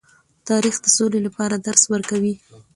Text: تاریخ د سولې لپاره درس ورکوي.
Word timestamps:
تاریخ 0.49 0.75
د 0.81 0.87
سولې 0.97 1.19
لپاره 1.27 1.55
درس 1.67 1.83
ورکوي. 1.93 2.35